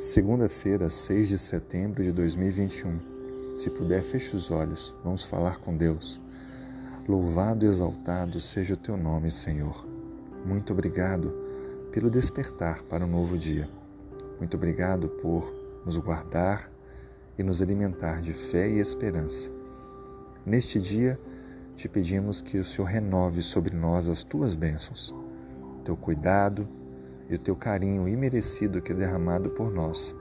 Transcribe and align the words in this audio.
Segunda-feira, 0.00 0.88
6 0.88 1.28
de 1.28 1.36
setembro 1.36 2.02
de 2.02 2.10
2021. 2.10 3.54
Se 3.54 3.68
puder, 3.68 4.02
feche 4.02 4.34
os 4.34 4.50
olhos. 4.50 4.96
Vamos 5.04 5.24
falar 5.24 5.58
com 5.58 5.76
Deus. 5.76 6.18
Louvado 7.06 7.66
e 7.66 7.68
exaltado 7.68 8.40
seja 8.40 8.72
o 8.72 8.76
teu 8.78 8.96
nome, 8.96 9.30
Senhor. 9.30 9.86
Muito 10.42 10.72
obrigado 10.72 11.34
pelo 11.92 12.08
despertar 12.08 12.82
para 12.84 13.04
um 13.04 13.10
novo 13.10 13.36
dia. 13.36 13.68
Muito 14.38 14.56
obrigado 14.56 15.06
por 15.06 15.54
nos 15.84 15.98
guardar 15.98 16.72
e 17.38 17.42
nos 17.42 17.60
alimentar 17.60 18.22
de 18.22 18.32
fé 18.32 18.70
e 18.70 18.78
esperança. 18.78 19.52
Neste 20.46 20.80
dia, 20.80 21.20
te 21.76 21.90
pedimos 21.90 22.40
que 22.40 22.56
o 22.56 22.64
Senhor 22.64 22.86
renove 22.88 23.42
sobre 23.42 23.76
nós 23.76 24.08
as 24.08 24.22
tuas 24.24 24.56
bênçãos, 24.56 25.14
teu 25.84 25.94
cuidado, 25.94 26.66
e 27.30 27.34
o 27.36 27.38
teu 27.38 27.54
carinho 27.54 28.08
imerecido 28.08 28.82
que 28.82 28.90
é 28.90 28.94
derramado 28.94 29.50
por 29.50 29.70
nós, 29.70 30.16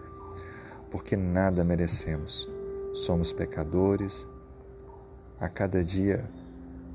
porque 0.92 1.18
nada 1.18 1.64
merecemos. 1.64 2.48
Somos 2.94 3.34
pecadores. 3.34 4.28
A 5.40 5.50
cada 5.50 5.84
dia 5.84 6.30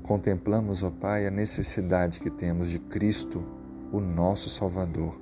contemplamos, 0.03 0.83
ó 0.83 0.89
Pai, 0.89 1.27
a 1.27 1.31
necessidade 1.31 2.21
que 2.21 2.29
temos 2.29 2.67
de 2.67 2.79
Cristo, 2.79 3.43
o 3.91 3.99
nosso 3.99 4.49
Salvador. 4.49 5.19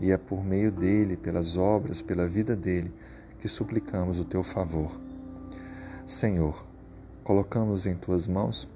E 0.00 0.10
é 0.10 0.16
por 0.16 0.44
meio 0.44 0.72
dele, 0.72 1.16
pelas 1.16 1.56
obras, 1.56 2.02
pela 2.02 2.26
vida 2.26 2.56
dele, 2.56 2.92
que 3.38 3.46
suplicamos 3.46 4.18
o 4.18 4.24
teu 4.24 4.42
favor. 4.42 4.90
Senhor, 6.04 6.66
colocamos 7.22 7.86
em 7.86 7.94
tuas 7.94 8.26
mãos 8.26 8.68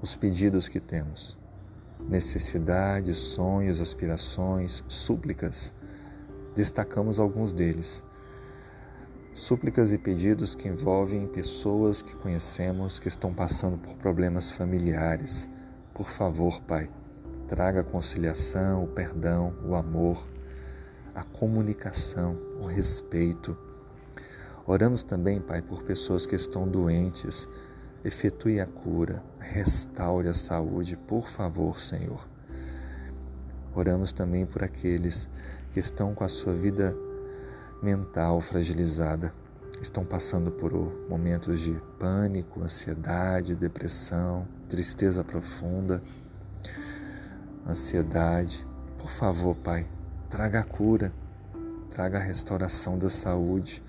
os 0.00 0.16
pedidos 0.16 0.66
que 0.66 0.80
temos 0.80 1.38
necessidades, 2.08 3.16
sonhos, 3.16 3.80
aspirações, 3.80 4.84
súplicas. 4.88 5.74
Destacamos 6.54 7.18
alguns 7.18 7.52
deles. 7.52 8.04
Súplicas 9.34 9.92
e 9.92 9.98
pedidos 9.98 10.54
que 10.54 10.68
envolvem 10.68 11.26
pessoas 11.26 12.00
que 12.00 12.14
conhecemos 12.14 12.98
que 12.98 13.08
estão 13.08 13.34
passando 13.34 13.76
por 13.76 13.94
problemas 13.96 14.50
familiares. 14.50 15.48
Por 15.92 16.08
favor, 16.08 16.62
Pai, 16.62 16.88
traga 17.46 17.80
a 17.80 17.84
conciliação, 17.84 18.84
o 18.84 18.88
perdão, 18.88 19.54
o 19.64 19.74
amor, 19.74 20.26
a 21.14 21.22
comunicação, 21.22 22.38
o 22.60 22.66
respeito. 22.66 23.56
Oramos 24.66 25.02
também, 25.02 25.40
Pai, 25.40 25.60
por 25.60 25.82
pessoas 25.82 26.24
que 26.24 26.34
estão 26.34 26.66
doentes, 26.66 27.48
efetue 28.04 28.60
a 28.60 28.66
cura, 28.66 29.22
restaure 29.38 30.28
a 30.28 30.32
saúde, 30.32 30.96
por 30.96 31.28
favor, 31.28 31.78
Senhor. 31.78 32.26
Oramos 33.74 34.12
também 34.12 34.46
por 34.46 34.62
aqueles 34.62 35.28
que 35.70 35.80
estão 35.80 36.14
com 36.14 36.24
a 36.24 36.28
sua 36.28 36.54
vida 36.54 36.96
mental 37.82 38.40
fragilizada, 38.40 39.32
estão 39.82 40.04
passando 40.04 40.50
por 40.50 40.72
momentos 41.08 41.60
de 41.60 41.72
pânico, 41.98 42.62
ansiedade, 42.62 43.54
depressão, 43.54 44.46
tristeza 44.68 45.22
profunda, 45.22 46.02
ansiedade. 47.66 48.66
Por 48.98 49.10
favor, 49.10 49.54
Pai, 49.56 49.86
traga 50.30 50.60
a 50.60 50.64
cura, 50.64 51.12
traga 51.90 52.18
a 52.18 52.22
restauração 52.22 52.98
da 52.98 53.10
saúde, 53.10 53.82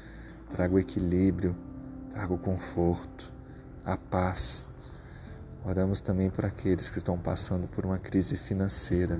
traga 0.49 0.75
o 0.75 0.79
equilíbrio, 0.79 1.55
traga 2.11 2.33
o 2.33 2.37
conforto 2.37 3.36
a 3.87 3.95
paz. 3.95 4.67
Oramos 5.65 6.01
também 6.01 6.29
por 6.29 6.45
aqueles 6.45 6.89
que 6.89 6.97
estão 6.97 7.17
passando 7.17 7.67
por 7.69 7.85
uma 7.85 7.97
crise 7.97 8.35
financeira, 8.35 9.17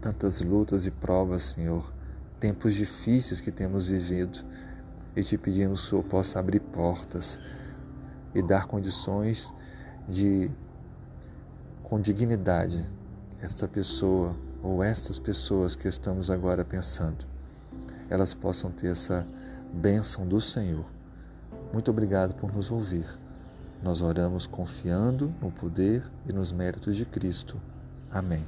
tantas 0.00 0.40
lutas 0.40 0.84
e 0.84 0.90
provas, 0.90 1.42
Senhor, 1.42 1.92
tempos 2.40 2.74
difíceis 2.74 3.40
que 3.40 3.52
temos 3.52 3.86
vivido, 3.86 4.44
e 5.14 5.22
te 5.22 5.38
pedimos 5.38 5.80
que 5.80 5.86
o 5.86 5.90
Senhor 5.90 6.02
possa 6.02 6.40
abrir 6.40 6.58
portas 6.58 7.40
e 8.34 8.42
dar 8.42 8.66
condições 8.66 9.54
de, 10.08 10.50
com 11.84 12.00
dignidade, 12.00 12.84
esta 13.40 13.68
pessoa 13.68 14.36
ou 14.60 14.82
estas 14.82 15.20
pessoas 15.20 15.76
que 15.76 15.86
estamos 15.86 16.32
agora 16.32 16.64
pensando, 16.64 17.24
elas 18.10 18.34
possam 18.34 18.72
ter 18.72 18.88
essa 18.88 19.24
bênção 19.72 20.26
do 20.26 20.40
Senhor. 20.40 20.86
Muito 21.72 21.92
obrigado 21.92 22.34
por 22.34 22.52
nos 22.52 22.70
ouvir. 22.72 23.25
Nós 23.82 24.00
oramos 24.00 24.46
confiando 24.46 25.32
no 25.40 25.50
poder 25.50 26.02
e 26.28 26.32
nos 26.32 26.50
méritos 26.50 26.96
de 26.96 27.04
Cristo. 27.04 27.60
Amém. 28.10 28.44